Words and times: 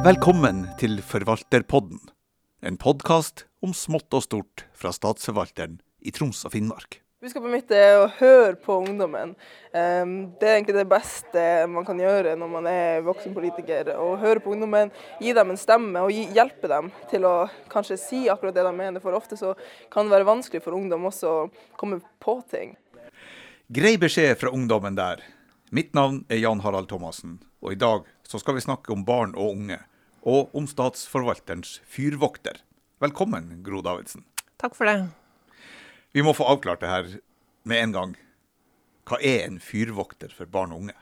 Velkommen 0.00 0.62
til 0.80 0.94
Forvalterpodden, 1.04 1.98
en 2.64 2.78
podkast 2.80 3.42
om 3.60 3.74
smått 3.76 4.14
og 4.16 4.22
stort 4.24 4.62
fra 4.72 4.94
Statsforvalteren 4.96 5.74
i 6.00 6.12
Troms 6.16 6.38
og 6.48 6.54
Finnmark. 6.54 7.02
Budskapet 7.20 7.52
mitt 7.52 7.74
er 7.76 7.98
å 8.00 8.06
høre 8.16 8.54
på 8.64 8.78
ungdommen. 8.80 9.34
Um, 9.74 10.14
det 10.40 10.48
er 10.48 10.54
egentlig 10.54 10.78
det 10.78 10.86
beste 10.88 11.42
man 11.68 11.84
kan 11.84 12.00
gjøre 12.00 12.32
når 12.40 12.48
man 12.54 12.68
er 12.70 13.04
voksen 13.04 13.34
politiker. 13.36 13.90
Å 13.92 14.14
høre 14.22 14.40
på 14.40 14.54
ungdommen, 14.54 14.88
gi 15.20 15.34
dem 15.36 15.52
en 15.52 15.60
stemme 15.60 16.06
og 16.06 16.16
hjelpe 16.16 16.70
dem 16.72 16.88
til 17.12 17.28
å 17.28 17.34
kanskje 17.68 17.98
si 18.00 18.22
akkurat 18.32 18.56
det 18.56 18.64
de 18.64 18.72
mener. 18.78 19.04
For 19.04 19.18
ofte 19.18 19.36
så 19.36 19.52
kan 19.92 20.08
det 20.08 20.16
være 20.16 20.30
vanskelig 20.30 20.64
for 20.64 20.78
ungdom 20.80 21.04
også 21.10 21.34
å 21.34 21.44
komme 21.76 22.00
på 22.24 22.38
ting. 22.48 22.72
Grei 23.68 23.98
beskjed 24.00 24.40
fra 24.40 24.54
ungdommen 24.56 24.96
der. 24.96 25.20
Mitt 25.76 25.92
navn 25.92 26.24
er 26.32 26.40
Jan 26.40 26.64
Harald 26.64 26.88
Thomassen, 26.88 27.36
og 27.60 27.76
i 27.76 27.82
dag 27.84 28.08
så 28.24 28.40
skal 28.40 28.56
vi 28.56 28.64
snakke 28.64 28.96
om 28.96 29.04
barn 29.04 29.36
og 29.36 29.52
unge. 29.58 29.76
Og 30.22 30.54
om 30.56 30.66
statsforvalterens 30.68 31.78
fyrvokter. 31.88 32.60
Velkommen, 33.00 33.62
Gro 33.64 33.80
Davidsen. 33.80 34.26
Takk 34.60 34.76
for 34.76 34.84
det. 34.84 35.08
Vi 36.12 36.24
må 36.26 36.34
få 36.36 36.44
avklart 36.52 36.82
det 36.82 36.90
her 36.90 37.06
med 37.64 37.84
en 37.84 37.94
gang. 37.94 38.18
Hva 39.08 39.20
er 39.24 39.46
en 39.46 39.56
fyrvokter 39.62 40.32
for 40.36 40.50
barn 40.50 40.74
og 40.74 40.84
unge? 40.84 40.96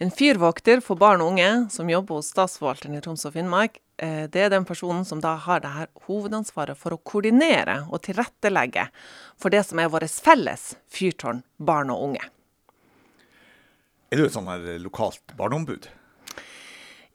En 0.00 0.10
fyrvokter 0.10 0.80
for 0.80 0.98
barn 0.98 1.20
og 1.20 1.34
unge 1.34 1.48
som 1.70 1.90
jobber 1.92 2.18
hos 2.18 2.32
Statsforvalteren 2.32 2.96
i 2.96 3.02
Troms 3.04 3.26
og 3.28 3.34
Finnmark, 3.36 3.78
eh, 4.00 4.24
det 4.32 4.46
er 4.46 4.50
den 4.50 4.64
personen 4.64 5.04
som 5.04 5.20
da 5.20 5.34
har 5.36 5.60
det 5.60 5.74
her 5.74 5.90
hovedansvaret 6.08 6.80
for 6.80 6.96
å 6.96 7.00
koordinere 7.04 7.82
og 7.92 8.00
tilrettelegge 8.08 8.88
for 9.36 9.52
det 9.52 9.60
som 9.68 9.78
er 9.78 9.92
vårt 9.92 10.08
felles 10.08 10.74
fyrtårn 10.88 11.44
barn 11.58 11.92
og 11.92 12.08
unge. 12.08 12.24
Er 14.10 14.16
du 14.16 14.24
et 14.24 14.34
sånn 14.34 14.48
her 14.48 14.64
lokalt 14.80 15.36
barneombud? 15.36 15.86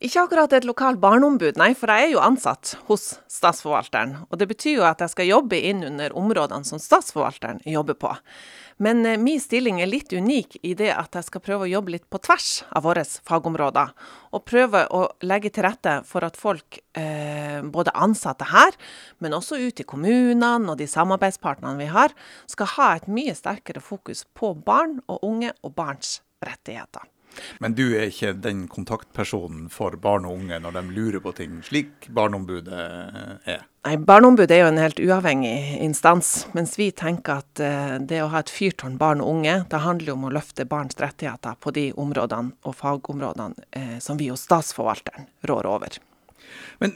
Ikke 0.05 0.21
akkurat 0.21 0.51
et 0.53 0.65
lokalt 0.67 0.99
barneombud, 1.01 1.55
nei, 1.57 1.71
for 1.73 1.89
jeg 1.89 2.11
er 2.11 2.11
jo 2.11 2.19
ansatt 2.21 2.75
hos 2.85 3.15
Statsforvalteren. 3.31 4.11
Og 4.29 4.37
det 4.37 4.45
betyr 4.51 4.75
jo 4.75 4.83
at 4.85 4.99
jeg 5.01 5.09
skal 5.15 5.29
jobbe 5.31 5.57
inn 5.57 5.81
under 5.87 6.13
områdene 6.19 6.67
som 6.67 6.81
Statsforvalteren 6.81 7.63
jobber 7.65 7.97
på. 7.97 8.11
Men 8.85 9.01
eh, 9.07 9.17
min 9.17 9.41
stilling 9.41 9.79
er 9.81 9.89
litt 9.89 10.13
unik 10.13 10.59
i 10.61 10.75
det 10.77 10.91
at 10.93 11.17
jeg 11.17 11.25
skal 11.29 11.43
prøve 11.47 11.65
å 11.65 11.71
jobbe 11.71 11.95
litt 11.95 12.05
på 12.11 12.21
tvers 12.21 12.49
av 12.69 12.85
våre 12.85 13.01
fagområder. 13.07 13.95
Og 14.37 14.45
prøve 14.45 14.83
å 14.93 15.01
legge 15.25 15.49
til 15.55 15.65
rette 15.65 15.95
for 16.05 16.27
at 16.27 16.37
folk, 16.37 16.83
eh, 16.99 17.65
både 17.65 17.95
ansatte 17.97 18.51
her, 18.51 18.77
men 19.25 19.33
også 19.33 19.57
ute 19.57 19.81
i 19.81 19.89
kommunene 19.89 20.69
og 20.69 20.77
de 20.83 20.91
samarbeidspartnerne 20.91 21.81
vi 21.81 21.89
har, 21.95 22.13
skal 22.51 22.73
ha 22.75 22.93
et 22.99 23.09
mye 23.09 23.33
sterkere 23.33 23.81
fokus 23.81 24.21
på 24.37 24.53
barn 24.69 24.99
og 25.09 25.25
unge 25.25 25.55
og 25.63 25.73
barns 25.81 26.19
rettigheter. 26.45 27.09
Men 27.63 27.75
du 27.77 27.83
er 27.95 28.09
ikke 28.09 28.33
den 28.39 28.65
kontaktpersonen 28.71 29.69
for 29.73 29.95
barn 30.01 30.27
og 30.27 30.39
unge 30.39 30.59
når 30.61 30.77
de 30.77 30.83
lurer 30.95 31.23
på 31.23 31.33
ting, 31.37 31.57
slik 31.65 32.09
Barneombudet 32.15 32.81
er? 33.45 33.65
Nei, 33.85 33.95
Barneombudet 34.01 34.55
er 34.55 34.63
jo 34.63 34.69
en 34.71 34.81
helt 34.81 34.99
uavhengig 35.01 35.77
instans, 35.85 36.47
mens 36.57 36.73
vi 36.79 36.89
tenker 36.95 37.43
at 37.43 37.61
uh, 37.61 37.97
det 38.01 38.23
å 38.23 38.31
ha 38.33 38.41
et 38.41 38.53
fyrtårn 38.53 38.97
barn 39.01 39.21
og 39.21 39.35
unge, 39.35 39.59
det 39.69 39.83
handler 39.83 40.11
jo 40.11 40.17
om 40.17 40.27
å 40.29 40.33
løfte 40.33 40.65
barns 40.69 40.97
rettigheter 41.01 41.59
på 41.61 41.73
de 41.75 41.91
områdene 41.93 42.55
og 42.65 42.77
fagområdene 42.79 43.67
uh, 43.77 43.97
som 44.01 44.17
vi 44.21 44.31
hos 44.31 44.47
Statsforvalteren 44.47 45.29
rår 45.49 45.69
over. 45.69 45.99
Men 46.81 46.95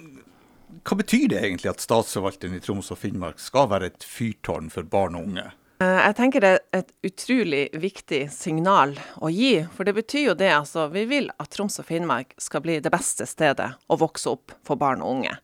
hva 0.85 0.97
betyr 0.97 1.29
det 1.31 1.43
egentlig 1.43 1.69
at 1.71 1.83
Statsforvalteren 1.83 2.57
i 2.57 2.63
Troms 2.63 2.89
og 2.93 2.99
Finnmark 3.01 3.41
skal 3.41 3.69
være 3.71 3.91
et 3.91 4.05
fyrtårn 4.05 4.71
for 4.73 4.87
barn 4.89 5.17
og 5.19 5.29
unge? 5.29 5.45
Eh, 5.79 5.99
jeg 6.03 6.15
tenker 6.17 6.43
det 6.43 6.49
er 6.51 6.81
et 6.81 6.89
utrolig 7.07 7.61
viktig 7.79 8.25
signal 8.35 8.97
å 9.23 9.29
gi. 9.31 9.61
For 9.71 9.87
det 9.87 9.95
betyr 9.95 10.25
jo 10.25 10.35
det, 10.35 10.51
altså. 10.51 10.89
Vi 10.91 11.05
vil 11.07 11.29
at 11.39 11.53
Troms 11.55 11.79
og 11.79 11.87
Finnmark 11.87 12.35
skal 12.41 12.65
bli 12.65 12.79
det 12.83 12.91
beste 12.91 13.27
stedet 13.29 13.71
å 13.87 13.99
vokse 14.01 14.33
opp 14.33 14.51
for 14.67 14.79
barn 14.81 14.99
og 15.05 15.19
unge. 15.19 15.37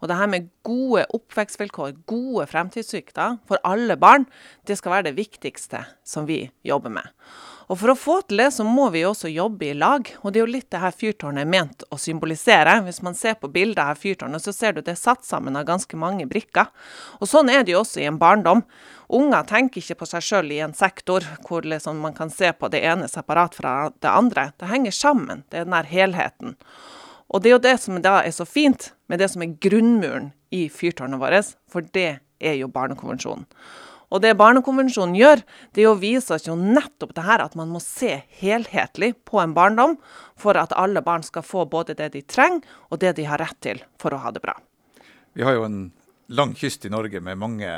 Og 0.00 0.08
det 0.08 0.16
her 0.16 0.30
med 0.32 0.48
gode 0.66 1.04
oppvekstvilkår, 1.16 1.94
gode 2.08 2.48
fremtidsutsikter 2.50 3.38
for 3.48 3.60
alle 3.68 3.96
barn, 4.00 4.26
det 4.66 4.78
skal 4.80 4.96
være 4.96 5.10
det 5.10 5.18
viktigste 5.20 5.84
som 6.06 6.28
vi 6.28 6.46
jobber 6.66 6.92
med. 7.00 7.08
Og 7.70 7.78
For 7.78 7.92
å 7.92 7.98
få 7.98 8.16
til 8.26 8.40
det, 8.42 8.48
så 8.50 8.64
må 8.66 8.88
vi 8.90 9.04
også 9.06 9.28
jobbe 9.30 9.68
i 9.68 9.76
lag. 9.78 10.08
Og 10.24 10.32
det 10.32 10.40
er 10.40 10.42
jo 10.42 10.50
litt 10.56 10.72
det 10.74 10.80
her 10.82 10.94
fyrtårnet 10.94 11.44
er 11.44 11.50
ment 11.52 11.84
å 11.94 11.98
symbolisere. 12.02 12.80
Hvis 12.82 12.98
man 13.06 13.14
ser 13.14 13.36
på 13.38 13.50
bildet 13.52 13.84
av 13.84 14.00
fyrtårnet, 14.00 14.42
så 14.42 14.50
ser 14.54 14.74
du 14.74 14.80
det 14.82 14.96
er 14.96 14.98
satt 14.98 15.22
sammen 15.26 15.54
av 15.54 15.68
ganske 15.68 16.00
mange 16.00 16.26
brikker. 16.26 16.66
Og 17.22 17.30
Sånn 17.30 17.52
er 17.52 17.62
det 17.62 17.76
jo 17.76 17.84
også 17.84 18.02
i 18.02 18.08
en 18.10 18.18
barndom. 18.18 18.64
Unger 19.14 19.46
tenker 19.46 19.78
ikke 19.78 20.00
på 20.02 20.10
seg 20.10 20.26
sjøl 20.26 20.50
i 20.50 20.58
en 20.66 20.74
sektor 20.74 21.22
hvor 21.46 21.62
liksom 21.62 22.02
man 22.02 22.16
kan 22.16 22.34
se 22.34 22.50
på 22.50 22.72
det 22.74 22.82
ene 22.90 23.06
separat 23.10 23.54
fra 23.54 23.76
det 24.02 24.10
andre. 24.10 24.50
Det 24.58 24.70
henger 24.70 24.96
sammen. 24.96 25.44
Det 25.46 25.62
er 25.62 25.70
den 25.70 25.78
der 25.78 25.94
helheten. 25.94 26.58
Og 27.30 27.42
det 27.42 27.50
er 27.50 27.54
jo 27.56 27.62
det 27.62 27.76
som 27.82 28.00
da 28.02 28.20
er 28.24 28.34
så 28.34 28.46
fint 28.48 28.90
med 29.10 29.22
det 29.22 29.30
som 29.30 29.44
er 29.44 29.54
grunnmuren 29.62 30.32
i 30.50 30.66
fyrtårnet 30.72 31.20
vårt, 31.22 31.54
for 31.70 31.86
det 31.94 32.18
er 32.40 32.56
jo 32.58 32.70
Barnekonvensjonen. 32.72 33.46
Og 34.10 34.22
det 34.24 34.32
Barnekonvensjonen 34.40 35.14
gjør, 35.14 35.44
det 35.76 35.84
er 35.84 35.92
å 35.92 35.98
vise 36.00 36.34
oss 36.34 36.48
jo 36.48 36.56
nettopp 36.58 37.14
det 37.14 37.26
her 37.28 37.44
at 37.44 37.54
man 37.58 37.70
må 37.70 37.78
se 37.84 38.16
helhetlig 38.40 39.12
på 39.28 39.38
en 39.38 39.54
barndom 39.54 39.94
for 40.40 40.58
at 40.58 40.74
alle 40.74 41.02
barn 41.06 41.22
skal 41.22 41.46
få 41.46 41.68
både 41.70 41.94
det 41.98 42.10
de 42.16 42.24
trenger 42.26 42.66
og 42.90 42.98
det 43.04 43.14
de 43.20 43.28
har 43.30 43.38
rett 43.38 43.60
til 43.62 43.84
for 44.02 44.16
å 44.16 44.20
ha 44.24 44.34
det 44.34 44.42
bra. 44.42 44.56
Vi 45.38 45.46
har 45.46 45.54
jo 45.54 45.68
en 45.68 45.80
lang 46.34 46.56
kyst 46.58 46.88
i 46.88 46.90
Norge 46.90 47.22
med 47.22 47.38
mange 47.38 47.70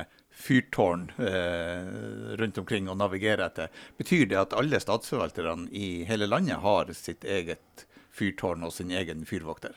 fyrtårn 0.42 1.10
eh, 1.20 2.36
rundt 2.40 2.58
omkring 2.58 2.88
å 2.88 2.96
navigere 2.96 3.44
etter. 3.46 3.68
Betyr 4.00 4.24
det 4.30 4.40
at 4.40 4.56
alle 4.56 4.80
statsforvalterne 4.80 5.68
i 5.68 6.06
hele 6.08 6.26
landet 6.30 6.64
har 6.64 6.88
sitt 6.96 7.28
eget 7.28 7.84
fyrtårn 8.12 8.64
og 8.66 8.74
sin 8.74 8.92
egen 8.92 9.24
fyrvokter? 9.28 9.74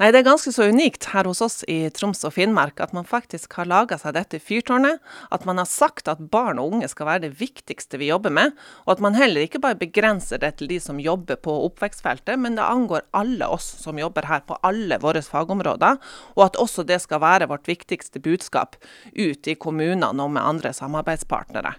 Nei, 0.00 0.10
det 0.10 0.20
er 0.20 0.26
ganske 0.26 0.52
så 0.54 0.66
unikt 0.72 1.08
her 1.12 1.28
hos 1.28 1.42
oss 1.44 1.62
i 1.70 1.78
Troms 1.94 2.24
og 2.26 2.34
Finnmark 2.36 2.80
at 2.82 2.94
man 2.96 3.06
faktisk 3.08 3.54
har 3.58 3.68
laga 3.70 3.98
seg 4.00 4.16
dette 4.16 4.40
fyrtårnet. 4.42 5.02
At 5.34 5.46
man 5.48 5.60
har 5.60 5.68
sagt 5.70 6.08
at 6.10 6.22
barn 6.32 6.60
og 6.62 6.76
unge 6.76 6.88
skal 6.90 7.08
være 7.08 7.24
det 7.26 7.34
viktigste 7.40 8.00
vi 8.00 8.10
jobber 8.10 8.34
med. 8.34 8.56
Og 8.86 8.96
at 8.96 9.04
man 9.04 9.18
heller 9.18 9.44
ikke 9.44 9.62
bare 9.62 9.78
begrenser 9.80 10.40
det 10.42 10.54
til 10.58 10.72
de 10.72 10.80
som 10.82 11.00
jobber 11.02 11.38
på 11.44 11.54
oppvekstfeltet, 11.68 12.40
men 12.40 12.58
det 12.58 12.66
angår 12.66 13.06
alle 13.16 13.48
oss 13.52 13.68
som 13.84 14.00
jobber 14.00 14.28
her 14.30 14.44
på 14.48 14.58
alle 14.66 14.98
våre 15.02 15.22
fagområder. 15.24 16.00
Og 16.34 16.46
at 16.48 16.60
også 16.60 16.86
det 16.88 17.00
skal 17.04 17.22
være 17.24 17.50
vårt 17.52 17.68
viktigste 17.70 18.22
budskap 18.24 18.78
ut 19.12 19.48
i 19.48 19.58
kommunene 19.60 20.12
og 20.24 20.32
med 20.34 20.44
andre 20.44 20.72
samarbeidspartnere. 20.76 21.76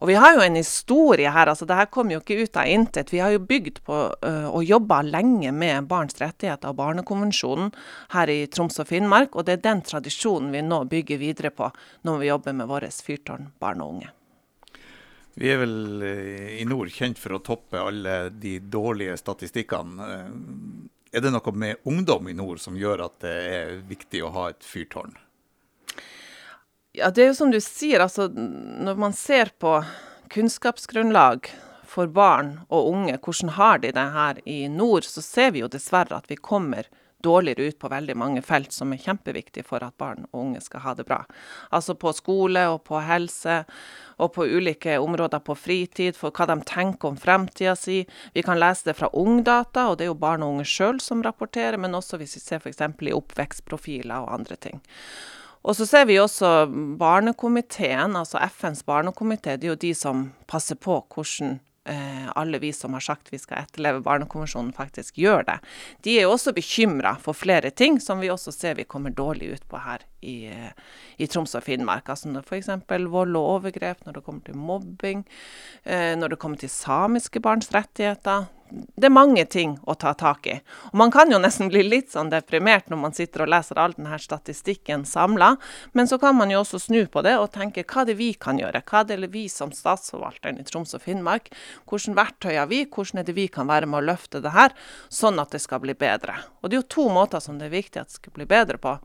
Og 0.00 0.08
vi 0.08 0.16
har 0.16 0.32
jo 0.32 0.40
en 0.40 0.56
historie 0.56 1.28
her. 1.30 1.46
altså 1.46 1.66
det 1.68 1.76
her 1.76 1.90
kom 1.92 2.10
jo 2.10 2.22
ikke 2.22 2.38
ut 2.40 2.56
av 2.56 2.68
intet. 2.68 3.12
Vi 3.12 3.20
har 3.20 3.34
jo 3.34 3.42
bygd 3.44 3.82
på 3.84 3.98
uh, 4.08 4.48
og 4.48 4.64
jobba 4.64 5.02
lenge 5.04 5.52
med 5.52 5.90
barns 5.90 6.16
rettigheter 6.20 6.72
og 6.72 6.78
Barnekonvensjonen 6.78 7.68
her 8.14 8.32
i 8.32 8.46
Troms 8.48 8.80
og 8.80 8.88
Finnmark. 8.88 9.36
Og 9.36 9.44
det 9.44 9.58
er 9.58 9.66
den 9.68 9.84
tradisjonen 9.84 10.54
vi 10.56 10.64
nå 10.64 10.86
bygger 10.88 11.20
videre 11.20 11.52
på 11.52 11.68
når 12.08 12.22
vi 12.22 12.32
jobber 12.32 12.56
med 12.56 12.72
vårt 12.72 13.04
fyrtårn 13.04 13.52
barn 13.60 13.84
og 13.84 13.96
unge. 13.96 14.10
Vi 15.40 15.52
er 15.52 15.60
vel 15.60 16.02
i 16.56 16.64
nord 16.68 16.88
kjent 16.92 17.20
for 17.20 17.36
å 17.36 17.44
toppe 17.44 17.80
alle 17.80 18.30
de 18.32 18.56
dårlige 18.60 19.20
statistikkene. 19.20 20.08
Er 21.12 21.22
det 21.22 21.32
noe 21.32 21.52
med 21.52 21.84
ungdom 21.84 22.28
i 22.32 22.36
nord 22.36 22.60
som 22.62 22.76
gjør 22.76 23.04
at 23.04 23.20
det 23.24 23.36
er 23.52 23.80
viktig 23.88 24.24
å 24.24 24.32
ha 24.32 24.48
et 24.50 24.64
fyrtårn? 24.64 25.12
Ja, 26.92 27.10
det 27.10 27.22
er 27.22 27.28
jo 27.30 27.34
som 27.38 27.52
du 27.54 27.60
sier, 27.62 28.02
altså 28.02 28.26
når 28.34 28.96
man 28.98 29.12
ser 29.14 29.52
på 29.62 29.76
kunnskapsgrunnlag 30.34 31.46
for 31.86 32.10
barn 32.10 32.56
og 32.66 32.88
unge, 32.90 33.14
hvordan 33.22 33.52
har 33.54 33.78
de 33.82 33.92
det 33.94 34.06
her 34.14 34.40
i 34.42 34.64
nord, 34.68 35.06
så 35.06 35.22
ser 35.22 35.52
vi 35.54 35.62
jo 35.62 35.70
dessverre 35.70 36.18
at 36.18 36.26
vi 36.30 36.38
kommer 36.38 36.88
dårligere 37.22 37.68
ut 37.68 37.78
på 37.78 37.88
veldig 37.92 38.16
mange 38.16 38.42
felt 38.42 38.72
som 38.72 38.90
er 38.90 39.02
kjempeviktige 39.04 39.66
for 39.66 39.84
at 39.86 39.94
barn 40.00 40.24
og 40.30 40.40
unge 40.40 40.64
skal 40.64 40.82
ha 40.82 40.94
det 40.98 41.06
bra. 41.06 41.20
Altså 41.70 41.94
på 41.94 42.10
skole 42.16 42.62
og 42.72 42.82
på 42.88 42.98
helse 43.04 43.60
og 44.18 44.32
på 44.34 44.48
ulike 44.50 44.96
områder 44.98 45.42
på 45.46 45.54
fritid, 45.54 46.18
for 46.18 46.34
hva 46.34 46.48
de 46.50 46.58
tenker 46.66 47.12
om 47.12 47.18
fremtida 47.20 47.76
si. 47.78 48.02
Vi 48.34 48.42
kan 48.42 48.58
lese 48.58 48.90
det 48.90 48.98
fra 48.98 49.12
Ungdata, 49.12 49.90
og 49.90 49.98
det 49.98 50.08
er 50.08 50.10
jo 50.14 50.22
barn 50.22 50.42
og 50.42 50.56
unge 50.56 50.66
sjøl 50.66 50.98
som 51.04 51.22
rapporterer, 51.22 51.78
men 51.78 51.94
også 51.94 52.18
hvis 52.18 52.38
vi 52.40 52.42
ser 52.48 52.64
f.eks. 52.64 52.82
i 52.82 53.14
oppvekstprofiler 53.14 54.24
og 54.24 54.40
andre 54.40 54.58
ting. 54.58 54.82
Og 55.62 55.76
så 55.76 55.86
ser 55.86 56.06
vi 56.08 56.20
også 56.20 56.68
Barnekomiteen, 57.00 58.16
altså 58.16 58.40
FNs 58.48 58.84
barnekomité. 58.86 59.56
Det 59.56 59.68
er 59.68 59.74
jo 59.74 59.82
de 59.82 59.92
som 59.96 60.30
passer 60.48 60.78
på 60.80 60.96
hvordan 61.12 61.58
eh, 61.84 62.28
alle 62.34 62.58
vi 62.62 62.72
som 62.72 62.94
har 62.96 63.04
sagt 63.04 63.28
vi 63.32 63.38
skal 63.38 63.66
etterleve 63.66 64.00
Barnekonvensjonen, 64.04 64.72
faktisk 64.72 65.18
gjør 65.20 65.44
det. 65.50 65.58
De 66.06 66.16
er 66.16 66.24
jo 66.24 66.34
også 66.34 66.54
bekymra 66.56 67.16
for 67.20 67.36
flere 67.36 67.70
ting 67.70 68.00
som 68.00 68.22
vi 68.24 68.30
også 68.32 68.54
ser 68.56 68.78
vi 68.78 68.88
kommer 68.88 69.12
dårlig 69.12 69.52
ut 69.54 69.66
på 69.68 69.82
her 69.84 70.06
i, 70.24 70.48
i 71.20 71.28
Troms 71.28 71.54
og 71.58 71.66
Finnmark. 71.66 72.08
Altså 72.08 72.32
F.eks. 72.40 72.72
vold 72.88 73.36
og 73.36 73.52
overgrep, 73.58 74.06
når 74.06 74.16
det 74.16 74.24
kommer 74.24 74.46
til 74.46 74.56
mobbing, 74.56 75.26
eh, 75.84 76.16
når 76.16 76.34
det 76.34 76.40
kommer 76.40 76.60
til 76.60 76.72
samiske 76.72 77.40
barns 77.44 77.68
rettigheter. 77.74 78.48
Det 78.70 79.08
er 79.08 79.12
mange 79.12 79.44
ting 79.50 79.76
å 79.88 79.94
ta 79.98 80.12
tak 80.14 80.46
i. 80.46 80.56
Og 80.92 80.98
Man 81.00 81.12
kan 81.14 81.30
jo 81.32 81.38
nesten 81.42 81.70
bli 81.72 81.82
litt 81.86 82.12
sånn 82.12 82.30
deprimert 82.30 82.90
når 82.90 83.00
man 83.00 83.14
sitter 83.16 83.44
og 83.44 83.50
leser 83.52 83.78
all 83.80 83.94
denne 83.96 84.18
statistikken 84.20 85.04
samla, 85.08 85.54
men 85.92 86.10
så 86.10 86.18
kan 86.22 86.36
man 86.38 86.52
jo 86.52 86.60
også 86.62 86.80
snu 86.86 87.00
på 87.10 87.22
det 87.26 87.36
og 87.38 87.50
tenke 87.54 87.84
hva 87.84 88.04
det 88.06 88.18
vi 88.20 88.32
kan 88.34 88.60
gjøre? 88.60 88.82
Hva 88.86 89.02
er 89.04 89.24
det 89.24 89.32
vi 89.34 89.46
som 89.52 89.72
statsforvalteren 89.74 90.60
i 90.60 90.66
Troms 90.66 90.94
og 90.96 91.04
Finnmark, 91.04 91.50
hvilke 91.90 92.16
verktøy 92.16 92.54
har 92.56 92.70
vi, 92.70 92.84
hvordan 92.86 93.22
er 93.22 93.26
det 93.28 93.36
vi 93.38 93.48
kan 93.52 93.70
være 93.70 93.88
med 93.90 94.02
å 94.02 94.08
løfte 94.12 94.42
det 94.44 94.54
her, 94.54 94.76
sånn 95.08 95.40
at 95.42 95.54
det 95.54 95.62
skal 95.64 95.82
bli 95.82 95.96
bedre. 95.98 96.38
Og 96.60 96.70
det 96.70 96.78
er 96.78 96.84
jo 96.84 96.94
to 96.96 97.08
måter 97.12 97.42
som 97.42 97.58
det 97.58 97.70
er 97.70 97.78
viktig 97.78 98.02
at 98.02 98.12
det 98.12 98.20
skal 98.20 98.36
bli 98.36 98.46
bedre 98.48 98.78
på. 98.80 98.96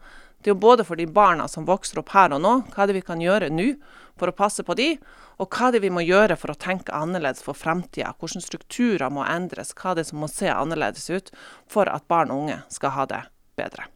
Det 0.45 0.51
er 0.51 0.53
jo 0.53 0.61
både 0.61 0.83
for 0.85 1.00
de 1.00 1.07
barna 1.09 1.47
som 1.50 1.65
vokser 1.65 1.97
opp 2.03 2.11
her 2.13 2.35
og 2.35 2.44
nå, 2.44 2.51
hva 2.69 2.83
er 2.83 2.91
det 2.91 3.00
vi 3.00 3.07
kan 3.07 3.21
gjøre 3.23 3.50
nå 3.50 3.71
for 4.19 4.31
å 4.31 4.35
passe 4.35 4.63
på 4.63 4.75
de, 4.77 4.89
og 5.39 5.50
hva 5.51 5.69
er 5.69 5.75
det 5.75 5.83
vi 5.83 5.91
må 5.94 6.03
gjøre 6.06 6.38
for 6.39 6.53
å 6.53 6.59
tenke 6.59 6.95
annerledes 6.95 7.44
for 7.44 7.57
fremtida. 7.57 8.13
Hvilke 8.19 8.44
strukturer 8.44 9.12
må 9.12 9.25
endres, 9.27 9.73
hva 9.75 9.95
er 9.95 10.07
som 10.07 10.21
må 10.23 10.29
se 10.31 10.50
annerledes 10.51 11.09
ut 11.12 11.31
for 11.71 11.91
at 11.91 12.07
barn 12.12 12.31
og 12.31 12.45
unge 12.45 12.62
skal 12.73 12.95
ha 12.95 13.07
det 13.12 13.21
bedre. 13.59 13.89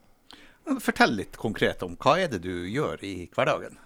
Fortell 0.80 1.16
litt 1.18 1.38
konkret 1.40 1.82
om 1.86 1.96
hva 1.98 2.20
er 2.22 2.34
det 2.34 2.44
du 2.44 2.68
gjør 2.70 3.02
i 3.08 3.16
hverdagen? 3.34 3.80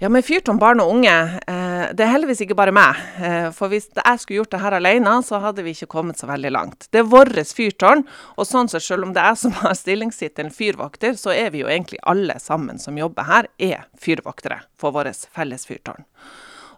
Ja, 0.00 0.08
med 0.08 0.24
Fyrtårn 0.24 0.56
barn 0.56 0.80
og 0.80 0.94
unge, 0.94 1.12
eh, 1.44 1.69
det 1.96 2.04
er 2.04 2.12
heldigvis 2.12 2.42
ikke 2.44 2.56
bare 2.58 2.74
meg. 2.74 2.98
Eh, 3.22 3.48
for 3.56 3.72
hvis 3.72 3.88
jeg 3.94 4.20
skulle 4.22 4.40
gjort 4.40 4.52
det 4.54 4.62
her 4.62 4.76
alene, 4.78 5.14
så 5.26 5.40
hadde 5.42 5.64
vi 5.66 5.74
ikke 5.74 5.90
kommet 5.94 6.20
så 6.20 6.28
veldig 6.30 6.52
langt. 6.54 6.88
Det 6.92 7.02
er 7.02 7.08
vårt 7.10 7.38
fyrtårn, 7.56 8.04
og 8.36 8.48
sånn 8.48 8.70
sett, 8.72 8.84
selv 8.86 9.08
om 9.08 9.14
det 9.16 9.22
er 9.22 9.32
jeg 9.34 9.42
som 9.44 9.56
har 9.62 9.78
stillingstittelen 9.78 10.52
fyrvokter, 10.54 11.16
så 11.20 11.34
er 11.34 11.52
vi 11.54 11.64
jo 11.64 11.70
egentlig 11.70 12.02
alle 12.10 12.38
sammen 12.42 12.80
som 12.82 12.98
jobber 12.98 13.28
her, 13.30 13.50
er 13.58 13.86
fyrvoktere 14.00 14.62
for 14.80 14.96
vårt 14.96 15.26
felles 15.34 15.66
fyrtårn. 15.68 16.06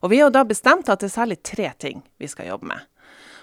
Og 0.02 0.10
vi 0.10 0.18
har 0.18 0.32
da 0.34 0.42
bestemt 0.44 0.90
at 0.90 1.02
det 1.02 1.10
er 1.10 1.14
særlig 1.14 1.42
tre 1.46 1.68
ting 1.78 2.02
vi 2.18 2.30
skal 2.30 2.50
jobbe 2.50 2.72
med. 2.72 2.88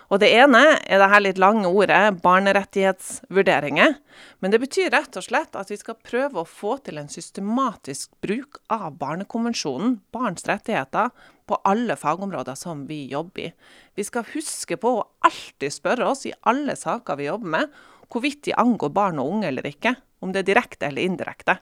Og 0.09 0.17
det 0.23 0.31
ene 0.33 0.61
er 0.89 0.97
det 0.97 1.07
her 1.11 1.21
litt 1.21 1.39
lange 1.41 1.69
ordet 1.69 2.17
barnerettighetsvurderinger. 2.23 3.94
Men 4.41 4.53
det 4.53 4.61
betyr 4.63 4.89
rett 4.94 5.19
og 5.19 5.25
slett 5.25 5.57
at 5.59 5.69
vi 5.69 5.77
skal 5.77 6.00
prøve 6.01 6.41
å 6.41 6.50
få 6.50 6.79
til 6.81 6.97
en 6.97 7.11
systematisk 7.13 8.15
bruk 8.23 8.57
av 8.73 8.97
Barnekonvensjonen, 8.97 10.00
barns 10.13 10.47
rettigheter, 10.50 11.13
på 11.50 11.57
alle 11.65 11.95
fagområder 11.97 12.57
som 12.57 12.83
vi 12.89 13.03
jobber 13.09 13.47
i. 13.47 13.51
Vi 13.97 14.06
skal 14.06 14.25
huske 14.33 14.77
på 14.81 14.95
å 14.97 15.06
alltid 15.25 15.73
spørre 15.73 16.09
oss 16.09 16.25
i 16.29 16.33
alle 16.50 16.75
saker 16.77 17.17
vi 17.17 17.29
jobber 17.29 17.53
med, 17.57 17.79
hvorvidt 18.09 18.44
de 18.50 18.57
angår 18.57 18.94
barn 18.94 19.21
og 19.21 19.35
unge 19.35 19.50
eller 19.50 19.69
ikke. 19.69 19.94
Om 20.25 20.33
det 20.33 20.41
er 20.41 20.50
direkte 20.50 20.89
eller 20.89 21.06
indirekte. 21.06 21.59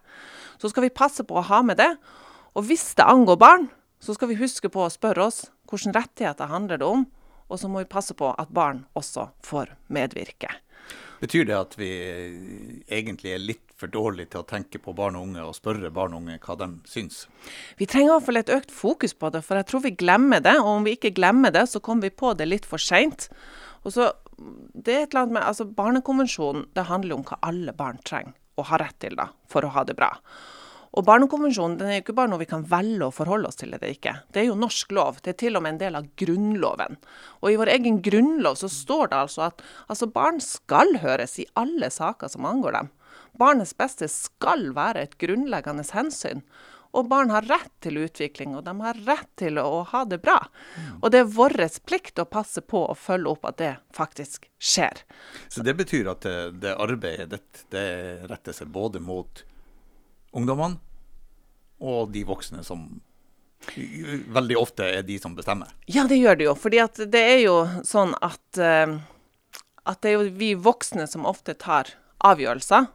Så 0.58 0.72
skal 0.72 0.88
vi 0.88 0.96
passe 0.96 1.28
på 1.28 1.36
å 1.38 1.46
ha 1.52 1.62
med 1.64 1.78
det. 1.80 1.92
Og 2.56 2.66
hvis 2.72 2.96
det 2.98 3.06
angår 3.06 3.38
barn, 3.44 3.68
så 4.00 4.16
skal 4.16 4.32
vi 4.32 4.40
huske 4.40 4.72
på 4.72 4.86
å 4.86 4.92
spørre 4.94 5.28
oss 5.28 5.44
hvilke 5.68 5.94
rettigheter 6.00 6.50
handler 6.50 6.80
det 6.80 6.88
om, 6.88 7.04
og 7.48 7.60
så 7.60 7.70
må 7.72 7.84
vi 7.84 7.92
passe 7.92 8.16
på 8.18 8.32
at 8.36 8.54
barn 8.54 8.86
også 8.98 9.30
får 9.46 9.74
medvirke. 9.94 10.52
Betyr 11.18 11.48
det 11.50 11.56
at 11.58 11.74
vi 11.80 11.90
egentlig 12.94 13.32
er 13.34 13.42
litt 13.42 13.64
for 13.78 13.90
dårlige 13.90 14.34
til 14.34 14.44
å 14.44 14.48
tenke 14.48 14.82
på 14.82 14.94
barn 14.98 15.18
og 15.18 15.28
unge 15.28 15.46
og 15.46 15.56
spørre 15.58 15.90
barn 15.94 16.14
og 16.14 16.24
unge 16.24 16.38
hva 16.44 16.58
de 16.60 16.68
syns? 16.90 17.24
Vi 17.80 17.88
trenger 17.90 18.12
i 18.12 18.14
hvert 18.16 18.28
fall 18.28 18.42
et 18.42 18.54
økt 18.54 18.74
fokus 18.74 19.16
på 19.18 19.32
det, 19.34 19.42
for 19.46 19.58
jeg 19.58 19.70
tror 19.70 19.84
vi 19.86 19.96
glemmer 19.98 20.44
det. 20.46 20.56
Og 20.62 20.70
om 20.76 20.86
vi 20.86 20.94
ikke 20.98 21.16
glemmer 21.18 21.54
det, 21.54 21.66
så 21.72 21.82
kommer 21.82 22.10
vi 22.10 22.20
på 22.22 22.36
det 22.38 22.50
litt 22.50 22.70
for 22.70 22.82
seint. 22.82 23.30
det 23.84 24.94
er 24.94 25.02
et 25.06 25.14
eller 25.14 25.24
annet 25.24 25.34
med, 25.40 25.44
altså 25.44 25.66
Barnekonvensjonen 25.66 26.68
det 26.78 26.86
handler 26.90 27.18
om 27.18 27.26
hva 27.26 27.42
alle 27.42 27.74
barn 27.74 27.98
trenger 28.06 28.38
og 28.58 28.70
har 28.72 28.82
rett 28.82 28.98
til 29.02 29.18
da, 29.18 29.30
for 29.50 29.66
å 29.66 29.74
ha 29.74 29.84
det 29.86 29.94
bra. 29.98 30.12
Og 30.98 31.06
Barnekonvensjonen 31.06 31.76
den 31.78 31.92
er 31.92 32.00
jo 32.00 32.04
ikke 32.08 32.16
bare 32.18 32.32
noe 32.32 32.42
vi 32.42 32.50
kan 32.50 32.64
velge 32.66 33.06
å 33.06 33.14
forholde 33.14 33.52
oss 33.52 33.60
til 33.60 33.70
eller 33.70 33.92
ikke. 33.94 34.16
Det 34.34 34.42
er 34.42 34.48
jo 34.48 34.58
norsk 34.58 34.94
lov. 34.98 35.20
Det 35.22 35.36
er 35.36 35.42
til 35.44 35.60
og 35.60 35.62
med 35.62 35.76
en 35.76 35.82
del 35.84 35.98
av 36.00 36.08
Grunnloven. 36.18 36.98
Og 37.44 37.52
i 37.52 37.58
vår 37.60 37.70
egen 37.76 38.00
grunnlov 38.02 38.58
så 38.58 38.70
står 38.72 39.12
det 39.12 39.20
altså 39.20 39.44
at 39.52 39.62
altså 39.86 40.08
barn 40.10 40.42
skal 40.42 40.98
høres 41.04 41.38
i 41.38 41.46
alle 41.60 41.92
saker 41.94 42.32
som 42.34 42.48
angår 42.50 42.80
dem. 42.80 42.90
Barnets 43.38 43.76
beste 43.78 44.10
skal 44.10 44.72
være 44.74 45.04
et 45.06 45.14
grunnleggende 45.22 45.86
hensyn. 45.94 46.42
Og 46.98 47.06
barn 47.12 47.30
har 47.30 47.46
rett 47.46 47.74
til 47.84 48.00
utvikling, 48.02 48.56
og 48.58 48.64
de 48.66 48.74
har 48.82 48.98
rett 49.06 49.30
til 49.38 49.60
å 49.62 49.84
ha 49.92 50.02
det 50.08 50.18
bra. 50.24 50.40
Og 51.04 51.12
det 51.14 51.20
er 51.22 51.30
vår 51.36 51.54
plikt 51.86 52.18
å 52.18 52.26
passe 52.26 52.64
på 52.66 52.88
å 52.88 52.96
følge 52.98 53.36
opp 53.36 53.46
at 53.46 53.60
det 53.62 53.74
faktisk 53.94 54.50
skjer. 54.58 55.04
Så 55.52 55.62
det 55.68 55.76
betyr 55.78 56.10
at 56.10 56.26
det, 56.26 56.38
det 56.64 56.74
arbeidet 56.74 57.30
det, 57.36 57.68
det 57.70 57.88
retter 58.32 58.56
seg 58.56 58.74
både 58.74 59.04
mot 59.04 59.44
ungdommene 60.34 60.87
og 61.80 62.12
de 62.14 62.24
voksne 62.28 62.64
som 62.66 62.88
veldig 64.34 64.58
ofte 64.58 64.86
er 64.86 65.06
de 65.06 65.18
som 65.20 65.36
bestemmer. 65.36 65.72
Ja, 65.86 66.06
det 66.08 66.20
gjør 66.20 66.38
det 66.38 66.48
jo. 66.48 66.56
fordi 66.56 66.82
det 67.12 67.22
er 67.22 67.40
jo 67.42 67.56
sånn 67.84 68.14
at, 68.22 68.44
uh, 68.62 69.00
at 69.84 70.02
det 70.02 70.12
er 70.12 70.20
jo 70.20 70.36
vi 70.38 70.54
voksne 70.56 71.08
som 71.10 71.26
ofte 71.26 71.58
tar 71.58 71.96
avgjørelser 72.26 72.88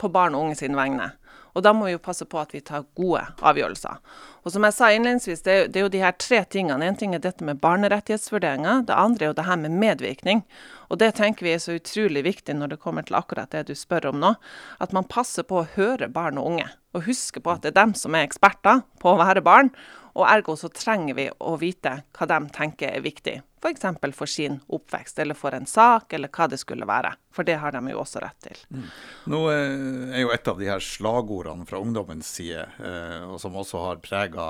på 0.00 0.10
barn 0.12 0.34
og 0.34 0.48
unge 0.48 0.58
sine 0.58 0.78
vegne. 0.78 1.12
Og 1.52 1.64
da 1.64 1.74
må 1.76 1.84
vi 1.84 1.92
jo 1.92 2.00
passe 2.00 2.24
på 2.24 2.38
at 2.40 2.54
vi 2.54 2.62
tar 2.64 2.86
gode 2.96 3.22
avgjørelser. 3.44 4.00
Og 4.42 4.54
som 4.54 4.64
jeg 4.64 4.74
sa 4.74 4.88
innledningsvis, 4.88 5.42
det 5.44 5.52
er, 5.52 5.66
det 5.68 5.80
er 5.80 5.84
jo 5.84 5.92
de 5.92 6.00
her 6.00 6.14
tre 6.16 6.40
tingene. 6.48 6.86
En 6.86 6.96
ting 6.96 7.12
er 7.14 7.20
dette 7.22 7.44
med 7.44 7.60
barnerettighetsvurderinger. 7.60 8.86
Det 8.88 8.96
andre 8.96 9.26
er 9.26 9.30
jo 9.30 9.36
det 9.36 9.46
her 9.46 9.60
med 9.60 9.76
medvirkning. 9.82 10.40
Og 10.88 11.02
det 11.02 11.12
tenker 11.20 11.44
vi 11.44 11.52
er 11.52 11.60
så 11.62 11.76
utrolig 11.76 12.24
viktig 12.24 12.56
når 12.56 12.72
det 12.72 12.80
kommer 12.80 13.04
til 13.04 13.18
akkurat 13.20 13.52
det 13.52 13.66
du 13.68 13.74
spør 13.76 14.14
om 14.14 14.22
nå. 14.22 14.32
At 14.80 14.96
man 14.96 15.08
passer 15.08 15.44
på 15.44 15.60
å 15.60 15.68
høre 15.76 16.08
barn 16.12 16.40
og 16.40 16.54
unge. 16.54 16.70
Og 16.92 17.06
huske 17.06 17.40
på 17.40 17.52
at 17.52 17.64
det 17.64 17.72
er 17.72 17.80
dem 17.80 17.94
som 17.96 18.14
er 18.14 18.26
eksperter 18.26 18.82
på 19.00 19.14
å 19.14 19.20
være 19.20 19.44
barn. 19.44 19.72
Og 20.12 20.26
ergo 20.28 20.54
så 20.60 20.68
trenger 20.68 21.16
vi 21.16 21.24
å 21.40 21.54
vite 21.60 22.02
hva 22.12 22.28
de 22.28 22.38
tenker 22.52 22.92
er 22.92 23.04
viktig. 23.04 23.38
F.eks. 23.62 23.84
For, 24.00 24.14
for 24.16 24.30
sin 24.30 24.58
oppvekst, 24.74 25.20
eller 25.22 25.38
for 25.38 25.54
en 25.56 25.68
sak, 25.70 26.12
eller 26.12 26.28
hva 26.34 26.48
det 26.50 26.58
skulle 26.60 26.88
være. 26.88 27.14
For 27.32 27.48
det 27.48 27.60
har 27.62 27.72
de 27.72 27.80
jo 27.92 28.00
også 28.02 28.20
rett 28.24 28.40
til. 28.44 28.60
Mm. 28.74 28.88
Nå 29.32 29.42
eh, 29.52 30.16
er 30.18 30.24
jo 30.24 30.32
et 30.34 30.50
av 30.50 30.60
de 30.60 30.68
her 30.68 30.82
slagordene 30.84 31.64
fra 31.68 31.80
ungdommens 31.80 32.28
side, 32.40 32.66
eh, 32.82 33.22
og 33.24 33.38
som 33.40 33.56
også 33.56 33.84
har 33.86 34.02
prega 34.04 34.46